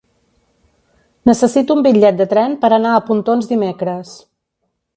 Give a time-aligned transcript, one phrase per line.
[1.31, 4.19] Necessito un bitllet de tren per anar a Pontons dimecres.